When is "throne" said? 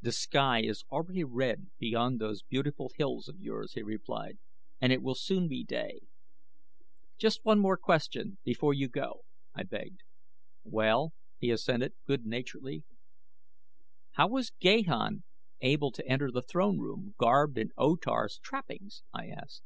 16.42-16.78